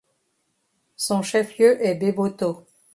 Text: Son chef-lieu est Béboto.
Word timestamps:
Son 0.95 1.21
chef-lieu 1.21 1.79
est 1.85 1.93
Béboto. 1.93 2.65